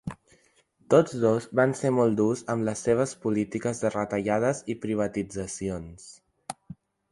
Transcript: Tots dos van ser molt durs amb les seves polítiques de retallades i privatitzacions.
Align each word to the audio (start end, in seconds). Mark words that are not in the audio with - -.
Tots 0.93 1.11
dos 1.23 1.45
van 1.59 1.75
ser 1.79 1.91
molt 1.97 2.17
durs 2.21 2.41
amb 2.55 2.65
les 2.71 2.81
seves 2.89 3.13
polítiques 3.27 3.83
de 3.85 3.93
retallades 3.99 4.65
i 4.75 4.79
privatitzacions. 4.89 6.11